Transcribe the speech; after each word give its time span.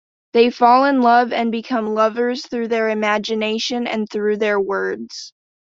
They 0.33 0.49
fall 0.49 0.85
in 0.85 1.01
love 1.03 1.31
and 1.31 1.51
become 1.51 1.93
lovers 1.93 2.47
through 2.47 2.69
their 2.69 2.89
imagination 2.89 3.85
and 3.85 4.09
through 4.09 4.37
their 4.37 4.59
words. 4.59 5.31